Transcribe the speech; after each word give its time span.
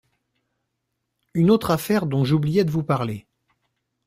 Une 1.35 1.51
autre 1.51 1.69
affaire 1.69 2.07
dont 2.07 2.23
j'oubliais 2.23 2.65
de 2.65 2.71
vous 2.71 2.81
parler. 2.81 3.27